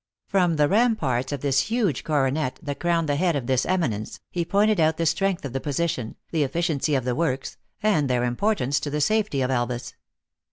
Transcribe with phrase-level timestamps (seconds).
[0.25, 4.43] From the ramparts of this huge coronet that crowned the head of this eminence, he
[4.43, 8.79] pointed out the strength of the position, the efficiency of the works, and their importance
[8.79, 9.93] to the safety of Elvas.